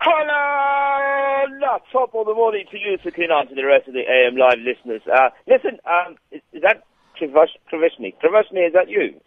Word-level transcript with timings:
Hello, 0.00 1.78
top 1.92 2.14
of 2.14 2.26
the 2.26 2.34
morning 2.34 2.64
to 2.70 2.78
you, 2.78 2.98
Sakina, 3.02 3.38
and 3.40 3.48
to 3.48 3.54
the 3.54 3.64
rest 3.64 3.88
of 3.88 3.94
the 3.94 4.04
AM 4.08 4.36
Live 4.36 4.58
listeners. 4.58 5.02
Uh, 5.12 5.30
listen, 5.46 5.78
um, 5.86 6.16
is, 6.30 6.40
is 6.52 6.62
that 6.62 6.84
Kravishni? 7.20 8.14
Kravishni, 8.22 8.66
is 8.68 8.72
that 8.74 8.88
you? 8.88 9.20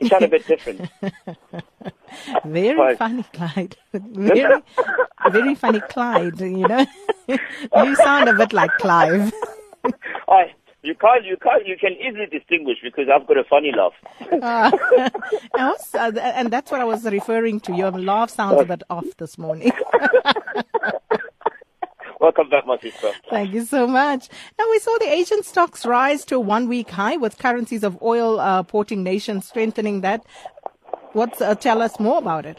You 0.00 0.08
sound 0.08 0.24
a 0.24 0.28
bit 0.28 0.46
different. 0.46 0.90
very 2.44 2.76
Fine. 2.76 2.96
funny, 2.96 3.24
Clyde. 3.32 3.76
Very, 3.92 4.62
very 5.30 5.54
funny, 5.54 5.80
Clyde. 5.80 6.40
You 6.40 6.68
know, 6.68 6.86
you 7.28 7.96
sound 7.96 8.28
a 8.28 8.34
bit 8.34 8.52
like 8.52 8.70
Clive. 8.78 9.32
I, 10.28 10.52
you 10.86 10.94
can't, 10.94 11.24
you 11.24 11.36
can't, 11.36 11.66
you 11.66 11.76
can 11.76 11.92
easily 11.94 12.26
distinguish 12.26 12.78
because 12.82 13.08
I've 13.12 13.26
got 13.26 13.36
a 13.38 13.44
funny 13.44 13.72
laugh. 13.76 13.92
uh, 14.40 14.70
and 16.34 16.50
that's 16.50 16.70
what 16.70 16.80
I 16.80 16.84
was 16.84 17.04
referring 17.04 17.60
to. 17.60 17.74
Your 17.74 17.90
laugh 17.90 18.30
sounds 18.30 18.60
a 18.60 18.64
bit 18.64 18.84
off 18.88 19.04
this 19.18 19.36
morning. 19.36 19.72
Welcome 22.20 22.48
back, 22.48 22.66
my 22.66 22.78
sister. 22.78 23.12
Thank 23.28 23.52
you 23.52 23.64
so 23.64 23.86
much. 23.86 24.28
Now, 24.58 24.64
we 24.70 24.78
saw 24.78 24.96
the 24.98 25.12
Asian 25.12 25.42
stocks 25.42 25.84
rise 25.84 26.24
to 26.26 26.36
a 26.36 26.40
one 26.40 26.68
week 26.68 26.90
high 26.90 27.16
with 27.16 27.36
currencies 27.38 27.82
of 27.84 28.00
oil 28.02 28.40
uh, 28.40 28.62
porting 28.62 29.02
nations 29.02 29.46
strengthening 29.46 30.00
that. 30.00 30.24
What's 31.12 31.40
uh, 31.40 31.54
tell 31.54 31.82
us 31.82 32.00
more 32.00 32.18
about 32.18 32.46
it? 32.46 32.58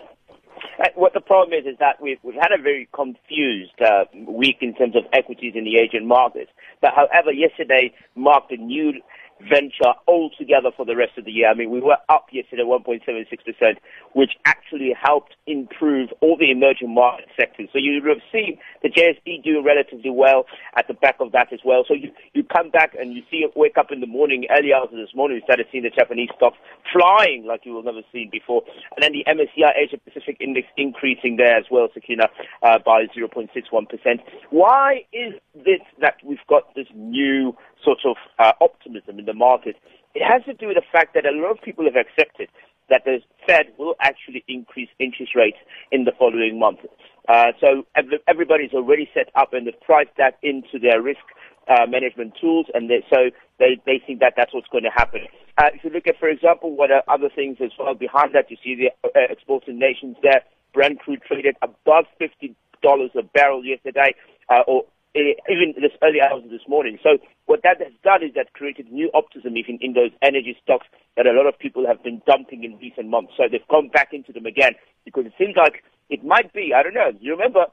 Uh, 0.80 0.86
what 0.96 1.14
the 1.14 1.22
problem 1.22 1.58
is 1.60 1.66
is 1.66 1.78
that 1.80 2.02
we've, 2.02 2.20
we've 2.24 2.36
had 2.36 2.52
a 2.58 2.62
very 2.62 2.88
confused 2.94 3.82
uh, 3.82 4.06
week 4.28 4.58
in 4.62 4.76
terms 4.76 4.96
of 4.96 5.04
equities 5.12 5.54
in 5.56 5.64
the 5.64 5.78
Asian 5.78 6.08
markets. 6.08 6.52
But 6.82 6.94
however, 6.96 7.32
yesterday 7.32 7.94
marked 8.16 8.52
a 8.52 8.58
new 8.58 8.94
venture 9.42 9.94
altogether 10.08 10.70
for 10.76 10.86
the 10.86 10.96
rest 10.96 11.18
of 11.18 11.26
the 11.26 11.32
year. 11.32 11.50
I 11.50 11.54
mean, 11.54 11.70
we 11.70 11.80
were 11.80 11.98
up 12.10 12.28
yesterday 12.32 12.64
1.76%, 12.64 13.78
which 14.14 14.32
actually 14.46 14.94
helped 15.00 15.36
improve 15.46 16.10
all 16.22 16.38
the 16.38 16.52
emerging 16.52 16.94
market 16.94 17.28
sectors. 17.38 17.70
So 17.72 17.80
you 17.80 18.02
have 18.08 18.22
seen 18.32 18.58
the 18.82 18.90
JSE 18.90 19.44
doing 19.44 19.64
relatively 19.64 20.10
well 20.10 20.46
at 20.76 20.88
the 20.88 20.94
back 20.94 21.18
of 21.20 21.32
that 21.34 21.54
as 21.54 21.60
well. 21.64 21.84
So 21.88 21.94
you, 21.94 22.12
you 22.34 22.44
come 22.44 22.70
back 22.70 22.96
and 23.00 23.14
you 23.14 23.22
see 23.30 23.38
it 23.38 23.54
wake 23.56 23.78
up 23.78 23.92
in 23.92 24.02
the 24.02 24.08
morning, 24.08 24.46
early 24.50 24.74
hours 24.74 24.90
of 24.92 24.98
this 24.98 25.16
morning, 25.16 25.38
you 25.38 25.44
started 25.44 25.68
seeing 25.72 25.84
the 25.84 25.90
Japanese 25.90 26.30
stocks 26.36 26.58
flying 26.92 27.46
like 27.46 27.62
you 27.66 27.74
will 27.74 27.84
never 27.84 28.02
seen 28.12 28.30
before. 28.32 28.64
And 28.96 29.04
then 29.04 29.14
the 29.14 29.26
MSCI 29.28 29.72
Asia 29.78 29.98
Pacific 29.98 30.38
Index 30.40 30.68
increasing 30.78 31.38
there 31.38 31.56
as 31.58 31.66
well, 31.70 31.88
Sakina, 31.94 32.30
uh, 32.64 32.80
by 32.86 33.06
0.61%. 33.16 34.20
Why 34.50 35.06
is 35.14 35.34
this 35.56 35.82
that 36.02 36.16
we've 36.24 36.46
got 36.48 36.74
this 36.76 36.88
new 36.94 37.56
sort 37.88 38.04
of 38.04 38.18
uh, 38.38 38.52
optimism 38.60 39.20
in 39.20 39.26
the 39.26 39.34
market, 39.34 39.78
it 40.14 40.24
has 40.28 40.44
to 40.44 40.54
do 40.54 40.68
with 40.68 40.76
the 40.76 40.90
fact 40.92 41.14
that 41.14 41.26
a 41.26 41.32
lot 41.32 41.52
of 41.52 41.62
people 41.64 41.86
have 41.86 41.96
accepted 41.96 42.50
that 42.90 43.04
the 43.06 43.20
Fed 43.46 43.68
will 43.78 43.96
actually 44.02 44.44
increase 44.48 44.90
interest 45.00 45.36
rates 45.36 45.58
in 45.92 46.04
the 46.04 46.12
following 46.20 46.60
month. 46.60 46.80
Uh, 47.28 47.52
so 47.60 47.86
everybody's 48.28 48.74
already 48.74 49.10
set 49.14 49.30
up 49.36 49.54
and 49.54 49.68
they've 49.68 49.82
priced 49.82 50.16
that 50.18 50.38
into 50.44 50.80
their 50.80 51.02
risk 51.02 51.24
uh, 51.68 51.86
management 51.88 52.34
tools, 52.40 52.66
and 52.74 52.90
they, 52.90 53.04
so 53.14 53.30
they, 53.60 53.78
they 53.86 54.02
think 54.06 54.20
that 54.22 54.34
that's 54.38 54.54
what's 54.54 54.68
going 54.72 54.86
to 54.86 54.90
happen. 54.90 55.22
Uh, 55.58 55.68
if 55.74 55.84
you 55.84 55.90
look 55.90 56.08
at, 56.08 56.18
for 56.18 56.30
example, 56.30 56.76
what 56.76 56.92
are 56.92 57.04
other 57.10 57.30
things 57.34 57.58
as 57.62 57.72
well 57.78 57.94
behind 57.94 58.34
that, 58.34 58.50
you 58.50 58.58
see 58.64 58.76
the 58.76 58.88
uh, 59.04 59.28
exporting 59.30 59.78
nations 59.78 60.16
there. 60.24 60.44
Brent 60.74 61.00
crude 61.00 61.22
traded 61.28 61.58
above 61.62 62.06
$50 62.22 62.56
a 62.88 63.24
barrel 63.34 63.66
yesterday, 63.66 64.16
uh, 64.50 64.62
or 64.68 64.86
Eh, 65.18 65.34
even 65.50 65.74
this 65.82 65.98
early 66.04 66.22
hours 66.22 66.44
of 66.46 66.52
this 66.52 66.68
morning. 66.68 67.00
So 67.02 67.18
what 67.48 67.62
that 67.64 67.82
has 67.82 67.94
done 68.04 68.22
is 68.22 68.36
that 68.36 68.54
created 68.54 68.92
new 68.92 69.10
optimism 69.16 69.58
even 69.58 69.80
in 69.82 69.94
those 69.94 70.12
energy 70.22 70.56
stocks 70.62 70.86
that 71.16 71.26
a 71.26 71.32
lot 71.32 71.48
of 71.48 71.58
people 71.58 71.88
have 71.88 72.04
been 72.04 72.22
dumping 72.28 72.64
in 72.64 72.78
recent 72.78 73.10
months. 73.10 73.34
So 73.36 73.44
they've 73.50 73.68
come 73.68 73.90
back 73.90 74.10
into 74.14 74.32
them 74.32 74.46
again 74.46 74.74
because 75.06 75.26
it 75.26 75.34
seems 75.40 75.56
like 75.58 75.84
it 76.12 76.24
might 76.24 76.54
be, 76.54 76.72
I 76.76 76.84
don't 76.84 76.94
know, 76.94 77.10
you 77.20 77.32
remember 77.32 77.66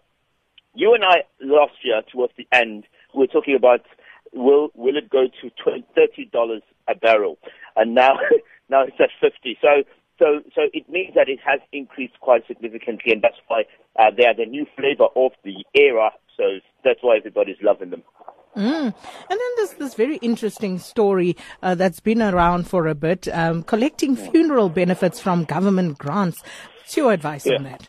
you 0.72 0.94
and 0.94 1.04
I 1.04 1.24
last 1.42 1.74
year 1.84 2.00
towards 2.10 2.32
the 2.38 2.48
end, 2.50 2.84
we 3.12 3.20
were 3.20 3.26
talking 3.26 3.56
about 3.56 3.82
will 4.32 4.70
will 4.74 4.96
it 4.96 5.10
go 5.10 5.26
to 5.28 5.50
20, 5.62 5.84
$30 6.32 6.62
a 6.88 6.94
barrel? 6.94 7.36
And 7.76 7.94
now 7.94 8.16
now 8.70 8.84
it's 8.84 8.96
at 8.98 9.10
50. 9.20 9.58
So 9.60 9.84
so, 10.18 10.40
so 10.54 10.62
it 10.72 10.88
means 10.88 11.14
that 11.14 11.28
it 11.28 11.40
has 11.44 11.60
increased 11.72 12.18
quite 12.20 12.46
significantly, 12.46 13.12
and 13.12 13.22
that's 13.22 13.36
why 13.48 13.64
uh, 13.98 14.10
they 14.16 14.26
are 14.26 14.34
the 14.34 14.46
new 14.46 14.66
flavor 14.76 15.06
of 15.16 15.32
the 15.44 15.64
era 15.74 16.10
so 16.36 16.58
that's 16.84 17.00
why 17.02 17.16
everybody's 17.16 17.56
loving 17.62 17.90
them. 17.90 18.02
Mm. 18.56 18.84
And 18.86 18.94
then 19.28 19.50
there's 19.56 19.72
this 19.74 19.94
very 19.94 20.16
interesting 20.16 20.78
story 20.78 21.36
uh, 21.62 21.74
that's 21.74 22.00
been 22.00 22.22
around 22.22 22.68
for 22.68 22.86
a 22.86 22.94
bit, 22.94 23.26
um, 23.28 23.64
collecting 23.64 24.14
funeral 24.14 24.68
benefits 24.68 25.18
from 25.18 25.44
government 25.44 25.98
grants. 25.98 26.42
What's 26.78 26.96
your 26.96 27.12
advice 27.12 27.46
yeah. 27.46 27.56
on 27.56 27.64
that? 27.64 27.88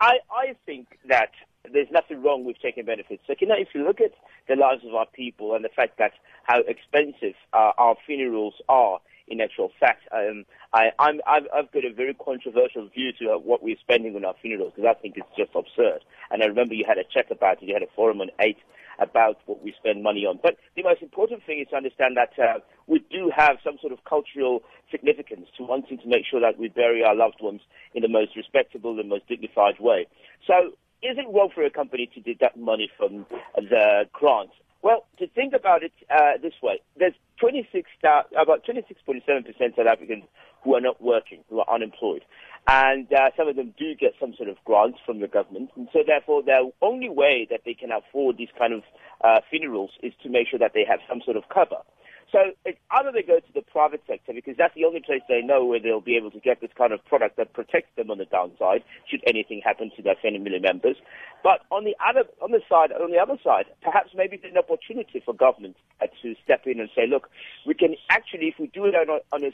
I, 0.00 0.18
I 0.30 0.54
think 0.66 0.86
that 1.08 1.30
there's 1.72 1.88
nothing 1.90 2.22
wrong 2.22 2.44
with 2.44 2.56
taking 2.62 2.84
benefits. 2.84 3.22
So, 3.26 3.34
you 3.40 3.46
know, 3.46 3.56
if 3.58 3.68
you 3.74 3.84
look 3.84 4.00
at 4.00 4.12
the 4.48 4.54
lives 4.54 4.82
of 4.86 4.94
our 4.94 5.06
people 5.06 5.54
and 5.54 5.64
the 5.64 5.70
fact 5.74 5.98
that 5.98 6.12
how 6.44 6.60
expensive 6.60 7.34
uh, 7.52 7.72
our 7.76 7.96
funerals 8.06 8.54
are, 8.68 9.00
in 9.28 9.40
actual 9.40 9.70
fact, 9.78 10.02
um, 10.12 10.44
I, 10.72 10.90
I'm, 10.98 11.20
I've, 11.26 11.44
I've, 11.54 11.72
got 11.72 11.84
a 11.84 11.92
very 11.92 12.14
controversial 12.14 12.88
view 12.88 13.12
to 13.20 13.32
uh, 13.32 13.38
what 13.38 13.62
we're 13.62 13.76
spending 13.80 14.16
on 14.16 14.24
our 14.24 14.34
funerals 14.40 14.72
because 14.74 14.94
I 14.96 15.00
think 15.00 15.16
it's 15.16 15.36
just 15.36 15.50
absurd. 15.54 16.04
And 16.30 16.42
I 16.42 16.46
remember 16.46 16.74
you 16.74 16.84
had 16.86 16.98
a 16.98 17.04
chat 17.04 17.30
about 17.30 17.62
it. 17.62 17.66
You 17.66 17.74
had 17.74 17.82
a 17.82 17.92
forum 17.94 18.20
on 18.20 18.30
eight 18.40 18.58
about 18.98 19.38
what 19.46 19.62
we 19.62 19.74
spend 19.78 20.02
money 20.02 20.26
on. 20.26 20.38
But 20.42 20.56
the 20.76 20.82
most 20.82 21.02
important 21.02 21.42
thing 21.44 21.60
is 21.60 21.68
to 21.70 21.76
understand 21.76 22.16
that 22.16 22.32
uh, 22.38 22.60
we 22.86 23.00
do 23.10 23.30
have 23.34 23.56
some 23.64 23.78
sort 23.80 23.92
of 23.92 24.04
cultural 24.04 24.62
significance 24.90 25.48
to 25.56 25.64
wanting 25.64 25.98
to 25.98 26.08
make 26.08 26.24
sure 26.30 26.40
that 26.40 26.58
we 26.58 26.68
bury 26.68 27.02
our 27.02 27.14
loved 27.14 27.40
ones 27.40 27.60
in 27.94 28.02
the 28.02 28.08
most 28.08 28.36
respectable 28.36 28.98
and 28.98 29.08
most 29.08 29.26
dignified 29.28 29.80
way. 29.80 30.06
So 30.46 30.72
is 31.02 31.18
it 31.18 31.26
wrong 31.32 31.50
for 31.54 31.64
a 31.64 31.70
company 31.70 32.08
to 32.14 32.20
deduct 32.20 32.56
money 32.56 32.90
from 32.96 33.26
the 33.56 34.04
grants? 34.12 34.54
Well, 34.82 35.06
to 35.18 35.28
think 35.28 35.54
about 35.54 35.84
it 35.84 35.92
uh, 36.10 36.38
this 36.42 36.54
way, 36.62 36.80
there's 36.98 37.14
26, 37.38 37.88
about 38.02 38.66
26.7% 38.66 39.76
South 39.76 39.86
Africans 39.86 40.24
who 40.64 40.74
are 40.74 40.80
not 40.80 41.00
working, 41.00 41.44
who 41.48 41.60
are 41.60 41.74
unemployed. 41.74 42.24
And 42.68 43.12
uh, 43.12 43.30
some 43.36 43.48
of 43.48 43.56
them 43.56 43.74
do 43.78 43.94
get 43.94 44.14
some 44.20 44.34
sort 44.34 44.48
of 44.48 44.56
grants 44.64 44.98
from 45.04 45.20
the 45.20 45.28
government. 45.28 45.70
And 45.76 45.88
so 45.92 46.00
therefore, 46.06 46.42
the 46.42 46.70
only 46.80 47.08
way 47.08 47.46
that 47.50 47.62
they 47.64 47.74
can 47.74 47.90
afford 47.90 48.38
these 48.38 48.50
kind 48.58 48.72
of 48.72 48.82
uh, 49.22 49.40
funerals 49.50 49.90
is 50.02 50.12
to 50.22 50.28
make 50.28 50.48
sure 50.48 50.58
that 50.58 50.72
they 50.74 50.84
have 50.84 51.00
some 51.08 51.20
sort 51.24 51.36
of 51.36 51.44
cover. 51.48 51.78
So 52.32 52.52
it's 52.64 52.78
either 52.90 53.12
they 53.12 53.22
go 53.22 53.40
to 53.40 53.52
the 53.54 53.60
private 53.60 54.02
sector 54.06 54.32
because 54.32 54.56
that's 54.56 54.74
the 54.74 54.86
only 54.86 55.00
place 55.00 55.20
they 55.28 55.42
know 55.42 55.66
where 55.66 55.78
they'll 55.78 56.00
be 56.00 56.16
able 56.16 56.30
to 56.30 56.40
get 56.40 56.62
this 56.62 56.70
kind 56.76 56.92
of 56.92 57.04
product 57.04 57.36
that 57.36 57.52
protects 57.52 57.94
them 57.94 58.10
on 58.10 58.16
the 58.16 58.24
downside 58.24 58.82
should 59.06 59.20
anything 59.26 59.60
happen 59.62 59.92
to 59.96 60.02
their 60.02 60.16
family 60.16 60.58
members. 60.58 60.96
But 61.44 61.60
on 61.70 61.84
the 61.84 61.94
other 62.00 62.24
on 62.40 62.50
the 62.50 62.62
side 62.68 62.90
on 62.92 63.10
the 63.10 63.18
other 63.18 63.36
side, 63.44 63.66
perhaps 63.82 64.10
maybe 64.16 64.38
there's 64.40 64.54
an 64.54 64.58
opportunity 64.58 65.20
for 65.22 65.34
government 65.34 65.76
uh, 66.00 66.06
to 66.22 66.34
step 66.42 66.62
in 66.64 66.80
and 66.80 66.88
say, 66.96 67.06
look, 67.06 67.28
we 67.66 67.74
can 67.74 67.96
actually 68.08 68.48
if 68.48 68.54
we 68.58 68.68
do 68.68 68.86
it 68.86 68.94
on 68.94 69.10
a, 69.10 69.20
on 69.34 69.44
a 69.44 69.52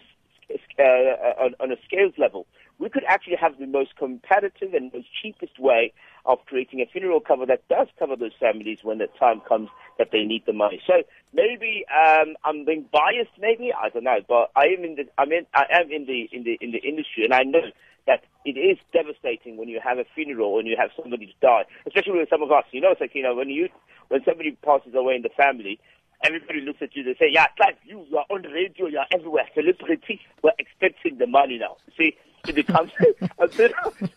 uh, 0.79 1.45
on, 1.45 1.55
on 1.61 1.73
a 1.73 1.77
scales 1.85 2.15
level, 2.17 2.47
we 2.79 2.89
could 2.89 3.05
actually 3.09 3.37
have 3.37 3.59
the 3.59 3.67
most 3.67 3.97
competitive 3.97 4.73
and 4.73 4.93
most 4.95 5.09
cheapest 5.21 5.59
way 5.59 5.93
of 6.29 6.39
creating 6.47 6.81
a 6.81 6.87
funeral 6.87 7.21
cover 7.21 7.47
that 7.47 7.67
does 7.69 7.89
cover 7.99 8.15
those 8.15 8.37
families 8.39 8.79
when 8.83 8.99
the 8.99 9.09
time 9.19 9.41
comes 9.49 9.69
that 9.99 10.11
they 10.13 10.23
need 10.23 10.45
the 10.47 10.53
money. 10.53 10.81
So 10.87 11.03
maybe 11.33 11.85
um, 11.91 12.37
I'm 12.45 12.65
being 12.65 12.85
biased, 12.93 13.33
maybe 13.41 13.73
I 13.73 13.89
don't 13.89 14.05
know, 14.05 14.21
but 14.29 14.53
I 14.55 14.67
am 14.67 14.85
in 14.85 14.95
the 14.97 15.05
I 15.17 15.25
mean 15.25 15.47
I 15.55 15.65
am 15.73 15.91
in 15.91 16.07
the 16.07 16.29
in 16.31 16.45
the 16.45 16.59
in 16.61 16.71
the 16.71 16.79
industry, 16.79 17.25
and 17.25 17.35
I 17.35 17.43
know 17.43 17.73
that 18.07 18.23
it 18.45 18.57
is 18.57 18.79
devastating 18.93 19.57
when 19.57 19.69
you 19.69 19.81
have 19.83 19.99
a 19.99 20.05
funeral 20.15 20.59
and 20.59 20.69
you 20.69 20.77
have 20.79 20.91
somebody 21.01 21.27
to 21.27 21.33
die, 21.41 21.65
especially 21.87 22.19
with 22.19 22.29
some 22.31 22.43
of 22.43 22.53
us. 22.53 22.65
You 22.71 22.83
know, 22.83 22.93
it's 22.93 23.01
like 23.01 23.15
you 23.15 23.23
know 23.23 23.35
when 23.35 23.49
you 23.49 23.69
when 24.09 24.23
somebody 24.25 24.53
passes 24.63 24.95
away 24.95 25.17
in 25.17 25.23
the 25.23 25.31
family, 25.31 25.81
everybody 26.25 26.61
looks 26.61 26.83
at 26.83 26.95
you, 26.95 27.05
they 27.05 27.15
say, 27.15 27.31
yeah, 27.31 27.47
Clive, 27.57 27.77
you, 27.85 28.05
you 28.11 28.19
are 28.19 28.27
on 28.31 28.43
the 28.43 28.49
radio, 28.49 28.87
you 28.87 28.99
are 28.99 29.07
everywhere, 29.13 29.47
celebrity, 29.55 30.21
we're 30.43 30.53
expecting 30.59 31.19
the 31.19 31.27
money 31.27 31.59
now. 31.59 31.77
See, 31.97 32.17
it 32.47 32.55
becomes 32.55 32.91
a 33.39 33.49
bit, 33.49 33.73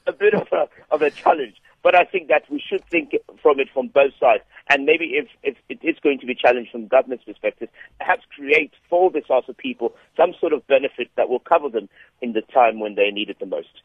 a 0.08 0.12
bit 0.14 0.34
of 0.34 0.48
a, 0.52 0.68
of 0.92 1.02
a 1.02 1.12
challenge. 1.12 1.62
But 1.84 1.96
I 1.96 2.04
think 2.04 2.28
that 2.28 2.44
we 2.50 2.62
should 2.62 2.84
think 2.90 3.16
from 3.42 3.60
it 3.60 3.68
from 3.74 3.88
both 3.88 4.14
sides. 4.20 4.44
And 4.70 4.86
maybe 4.86 5.16
if, 5.16 5.28
if 5.44 5.58
it 5.70 5.80
is 5.84 5.98
going 6.04 6.20
to 6.20 6.26
be 6.26 6.36
challenged 6.36 6.72
from 6.72 6.88
government's 6.88 7.24
perspective, 7.24 7.70
perhaps 8.00 8.24
create 8.36 8.72
for 8.90 9.10
this 9.10 9.26
class 9.26 9.44
of 9.48 9.58
people 9.58 9.96
some 10.16 10.34
sort 10.40 10.54
of 10.54 10.66
benefit 10.68 11.10
that 11.18 11.30
will 11.30 11.40
cover 11.40 11.70
them 11.70 11.90
in 12.22 12.34
the 12.34 12.42
time 12.54 12.80
when 12.80 12.96
they 12.96 13.10
need 13.10 13.30
it 13.30 13.40
the 13.40 13.46
most. 13.46 13.82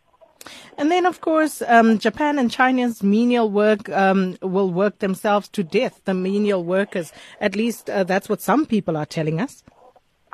And 0.79 0.91
then, 0.91 1.07
of 1.07 1.21
course, 1.21 1.63
um, 1.67 1.99
Japan 1.99 2.39
and 2.39 2.51
China's 2.51 3.03
menial 3.03 3.51
work 3.51 3.89
um, 3.89 4.37
will 4.43 4.71
work 4.71 4.99
themselves 4.99 5.49
to 5.49 5.65
death. 5.65 6.01
The 6.05 6.15
menial 6.15 6.63
workers, 6.63 7.13
at 7.41 7.57
least 7.57 7.91
uh, 7.91 8.05
that's 8.05 8.29
what 8.29 8.41
some 8.41 8.67
people 8.67 8.97
are 8.97 9.07
telling 9.07 9.41
us. 9.41 9.65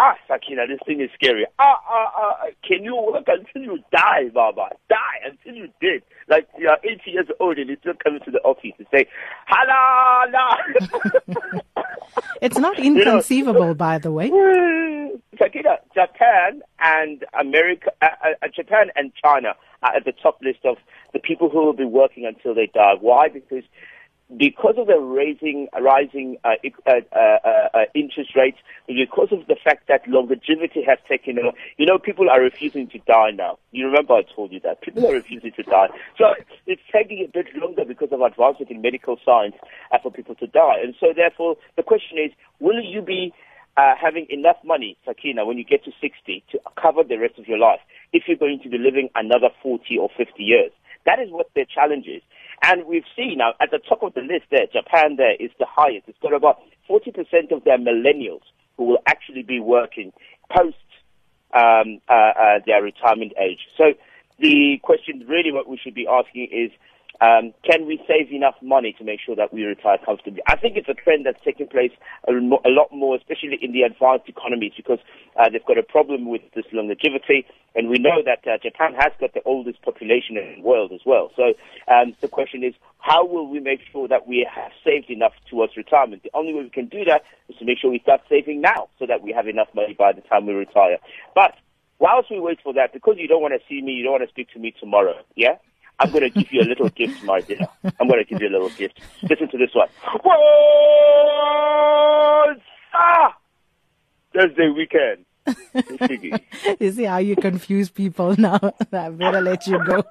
Ah, 0.05 0.17
Sakina, 0.27 0.67
this 0.67 0.81
thing 0.85 1.01
is 1.01 1.11
scary. 1.15 1.47
Ah, 1.61 1.79
ah, 1.89 2.13
ah, 2.17 2.47
can 2.67 2.83
you 2.83 2.97
work 2.97 3.25
until 3.29 3.63
you 3.63 3.79
die, 3.93 4.31
Baba? 4.35 4.71
Die 4.89 5.19
until 5.25 5.55
you 5.55 5.69
dead. 5.81 6.03
Like 6.29 6.49
you're 6.59 6.77
80 6.83 7.03
years 7.07 7.29
old 7.39 7.57
and 7.57 7.69
you're 7.69 7.79
still 7.79 7.95
coming 8.03 8.19
to 8.25 8.33
the 8.33 8.41
office 8.41 8.73
and 8.79 8.87
say, 8.93 9.07
halala. 9.49 10.57
it's 12.41 12.59
not 12.59 12.81
inconceivable, 12.81 13.61
you 13.61 13.67
know, 13.69 13.75
by 13.75 13.99
the 13.99 14.11
way. 14.11 14.27
Sakina, 15.39 15.77
Japan 15.95 16.63
and 16.81 17.25
America, 17.39 17.93
uh, 18.03 18.09
uh, 18.43 18.49
Japan 18.53 18.91
and 18.97 19.13
China 19.25 19.55
are 19.85 19.95
at 19.95 20.05
the 20.05 20.13
top 20.21 20.41
list 20.43 20.65
of 20.65 20.79
the 21.13 21.21
people 21.21 21.49
who 21.49 21.65
will 21.65 21.75
be 21.75 21.85
working 21.85 22.27
until 22.27 22.57
they 22.57 22.67
die. 22.67 22.95
Why? 23.01 23.29
Because 23.29 23.63
because 24.37 24.75
of 24.79 24.87
the 24.87 24.99
raising, 24.99 25.69
rising 25.81 26.37
uh, 26.45 26.55
uh, 26.87 26.91
uh, 27.13 27.19
uh, 27.75 27.79
interest 27.95 28.31
rates, 28.35 28.59
because 28.87 29.29
of 29.31 29.47
the 29.47 29.57
fact 29.63 29.89
that 29.89 30.07
longevity 30.09 30.83
has 30.87 30.99
taken 31.09 31.39
over, 31.39 31.57
you 31.77 31.87
know, 31.87 31.99
people 31.99 32.31
are 32.31 32.41
refusing 32.41 32.89
to 32.89 32.99
die 33.01 33.31
now. 33.31 33.59
You 33.73 33.87
remember 33.87 34.15
I 34.15 34.23
told 34.35 34.53
you 34.53 34.61
that. 34.61 34.81
People 34.81 35.07
are 35.07 35.13
refusing 35.13 35.53
to 35.53 35.63
die. 35.63 35.89
So 36.17 36.35
it's 36.67 36.83
taking 36.93 37.25
a 37.25 37.29
bit 37.29 37.47
longer 37.57 37.85
because 37.85 38.09
of 38.13 38.21
advancement 38.21 38.71
in 38.71 38.81
medical 38.81 39.19
science 39.25 39.55
uh, 39.91 39.99
for 40.03 40.11
people 40.11 40.35
to 40.37 40.47
die. 40.47 40.81
And 40.83 40.95
so 40.99 41.09
therefore, 41.15 41.57
the 41.77 41.83
question 41.83 42.19
is, 42.19 42.33
will 42.61 42.83
you 42.83 43.03
be 43.03 43.35
uh, 43.77 43.95
having 44.01 44.27
enough 44.31 44.57
money, 44.65 44.97
Sakina, 45.05 45.45
when 45.45 45.59
you 45.59 45.65
get 45.65 45.85
to 45.85 45.93
60 46.01 46.45
to 46.53 46.61
cover 46.81 47.03
the 47.03 47.17
rest 47.17 47.39
of 47.39 47.47
your 47.47 47.59
life 47.59 47.81
if 48.13 48.25
you're 48.27 48.37
going 48.37 48.61
to 48.63 48.69
be 48.69 48.79
living 48.79 49.09
another 49.15 49.49
40 49.63 49.99
or 49.99 50.11
50 50.17 50.43
years? 50.43 50.73
That 51.05 51.19
is 51.19 51.31
what 51.31 51.51
their 51.55 51.65
challenge 51.65 52.07
is. 52.07 52.23
And 52.63 52.87
we've 52.87 53.05
seen 53.17 53.39
now 53.39 53.55
at 53.61 53.71
the 53.71 53.79
top 53.79 54.03
of 54.03 54.15
the 54.15 54.21
list 54.21 54.45
there, 54.51 54.67
Japan 54.73 55.17
there 55.17 55.35
is 55.35 55.51
the 55.59 55.67
highest. 55.69 56.09
It's 56.09 56.19
got 56.23 56.33
about 56.33 56.61
40% 56.89 57.51
of 57.51 57.65
their 57.65 57.79
millennials 57.79 58.43
who 58.77 58.85
will 58.85 58.99
actually 59.07 59.43
be 59.43 59.61
working 59.61 60.13
post 60.51 60.77
um, 61.55 62.01
uh, 62.09 62.13
uh, 62.13 62.59
their 62.67 62.83
retirement 62.83 63.33
age. 63.39 63.59
So 63.77 63.95
the 64.39 64.79
question 64.83 65.25
really 65.29 65.53
what 65.53 65.69
we 65.69 65.77
should 65.77 65.95
be 65.95 66.07
asking 66.07 66.49
is, 66.53 66.71
um, 67.23 67.55
can 67.63 67.87
we 67.87 68.03
save 68.09 68.33
enough 68.33 68.57
money 68.61 68.97
to 68.99 69.05
make 69.05 69.21
sure 69.25 69.37
that 69.37 69.55
we 69.55 69.63
retire 69.63 69.97
comfortably? 70.05 70.43
I 70.49 70.57
think 70.57 70.77
it's 70.77 70.89
a 70.89 70.95
trend 70.95 71.25
that's 71.25 71.39
taking 71.45 71.69
place 71.69 71.93
a, 72.27 72.33
lot 72.33 72.91
more, 72.91 73.15
especially 73.15 73.59
in 73.63 73.71
the 73.71 73.83
advanced 73.83 74.29
economies, 74.29 74.73
because 74.77 74.99
uh, 75.39 75.49
they've 75.49 75.65
got 75.65 75.79
a 75.79 75.85
problem 75.85 76.29
with 76.29 76.43
this 76.57 76.65
longevity, 76.73 77.47
and 77.77 77.89
we 77.89 77.99
know 77.99 78.27
that 78.27 78.43
uh, 78.51 78.59
Japan 78.61 78.95
has 78.99 79.13
got 79.21 79.35
the 79.35 79.43
oldest 79.45 79.81
population 79.83 80.37
in 80.37 80.57
the 80.57 80.63
world 80.63 80.91
as 80.91 81.01
well. 81.07 81.31
So 81.37 81.55
um, 81.87 82.15
the 82.21 82.27
question 82.27 82.65
is, 82.65 82.75
how 82.99 83.25
will 83.25 83.47
we 83.47 83.61
make 83.61 83.81
sure 83.93 84.09
that 84.09 84.27
we 84.27 84.45
have 84.53 84.73
saved 84.85 85.09
enough 85.09 85.33
towards 85.49 85.77
retirement? 85.77 86.25
The 86.25 86.35
only 86.35 86.53
way 86.53 86.65
we 86.65 86.71
can 86.71 86.87
do 86.87 87.05
that 87.05 87.23
is 87.49 87.55
to 87.59 87.65
make 87.65 87.79
sure 87.79 87.91
we 87.93 88.01
start 88.01 88.23
saving 88.29 88.61
now, 88.61 88.89
so 88.99 89.07
that 89.07 89.23
we 89.23 89.31
have 89.31 89.47
enough 89.47 89.69
money 89.75 89.95
by 89.97 90.13
the 90.13 90.23
time 90.23 90.47
we 90.47 90.55
retire. 90.55 90.99
But 91.37 91.55
whilst 92.01 92.33
we 92.33 92.41
wait 92.41 92.59
for 92.65 92.75
that, 92.75 92.93
because 92.93 93.15
you 93.19 93.29
don't 93.29 93.43
want 93.43 93.55
to 93.55 93.61
see 93.69 93.81
me, 93.81 93.93
you 93.93 94.03
don't 94.03 94.19
want 94.19 94.25
to 94.25 94.31
speak 94.31 94.51
to 94.55 94.59
me 94.59 94.75
tomorrow, 94.81 95.15
yeah? 95.37 95.55
I'm 96.03 96.11
going 96.11 96.23
to 96.23 96.31
give 96.31 96.53
you 96.53 96.63
a 96.63 96.69
little 96.69 96.89
gift, 96.89 97.23
my 97.23 97.41
dear. 97.41 97.61
I'm 98.01 98.09
going 98.09 98.19
to 98.19 98.29
give 98.29 98.43
you 98.43 98.49
a 98.49 98.51
little 98.51 98.71
gift. 98.71 99.01
Listen 99.23 99.49
to 99.51 99.57
this 99.57 99.71
one. 99.73 99.89
Thursday 104.35 104.69
weekend. 104.69 105.25
you 106.81 106.93
see 106.93 107.05
how 107.05 107.19
you 107.19 107.37
confuse 107.37 107.89
people 107.89 108.35
now? 108.39 108.59
I 108.93 109.11
better 109.11 109.41
let 109.41 109.65
you 109.69 109.79
go. 109.85 110.03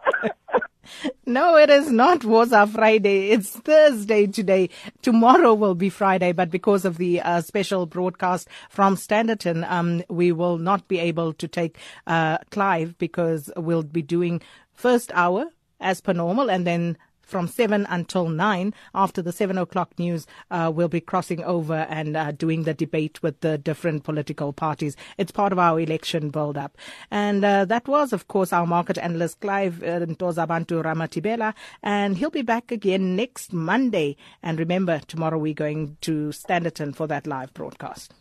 no, 1.25 1.57
it 1.57 1.69
is 1.69 1.91
not 1.91 2.21
Woza 2.21 2.69
Friday. 2.69 3.31
It's 3.31 3.49
Thursday 3.49 4.27
today. 4.27 4.69
Tomorrow 5.01 5.53
will 5.53 5.75
be 5.75 5.89
Friday, 5.89 6.31
but 6.31 6.49
because 6.49 6.85
of 6.85 6.97
the 6.99 7.19
uh, 7.19 7.41
special 7.41 7.85
broadcast 7.85 8.47
from 8.69 8.95
Standerton, 8.95 9.69
um, 9.69 10.03
we 10.09 10.31
will 10.31 10.57
not 10.57 10.87
be 10.87 10.99
able 10.99 11.33
to 11.33 11.49
take 11.49 11.77
uh, 12.07 12.37
Clive 12.49 12.97
because 12.97 13.51
we'll 13.57 13.83
be 13.83 14.01
doing 14.01 14.41
first 14.73 15.11
hour 15.13 15.47
as 15.81 15.99
per 15.99 16.13
normal, 16.13 16.49
and 16.49 16.65
then 16.65 16.97
from 17.31 17.47
7 17.47 17.87
until 17.89 18.29
9. 18.29 18.73
After 18.93 19.21
the 19.21 19.31
7 19.31 19.57
o'clock 19.57 19.97
news, 19.97 20.27
uh, 20.51 20.71
we'll 20.73 20.89
be 20.89 21.01
crossing 21.01 21.43
over 21.43 21.87
and 21.89 22.15
uh, 22.15 22.31
doing 22.33 22.63
the 22.63 22.73
debate 22.73 23.23
with 23.23 23.39
the 23.39 23.57
different 23.57 24.03
political 24.03 24.53
parties. 24.53 24.95
It's 25.17 25.31
part 25.31 25.53
of 25.53 25.57
our 25.57 25.79
election 25.79 26.29
build 26.29 26.57
up. 26.57 26.77
And 27.09 27.43
uh, 27.43 27.65
that 27.65 27.87
was, 27.87 28.13
of 28.13 28.27
course, 28.27 28.53
our 28.53 28.67
market 28.67 28.97
analyst, 28.97 29.39
Clive 29.39 29.81
uh, 29.81 30.01
Ntozabantu 30.01 30.83
Ramathibela. 30.83 31.53
And 31.81 32.17
he'll 32.17 32.29
be 32.29 32.41
back 32.41 32.71
again 32.71 33.15
next 33.15 33.53
Monday. 33.53 34.17
And 34.43 34.59
remember, 34.59 34.99
tomorrow 35.07 35.37
we're 35.37 35.53
going 35.53 35.97
to 36.01 36.29
Standerton 36.29 36.95
for 36.95 37.07
that 37.07 37.25
live 37.25 37.53
broadcast. 37.53 38.13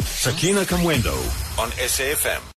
Sakina 0.00 0.62
Kamwendo 0.62 1.14
on 1.58 1.70
SAFM. 1.70 2.50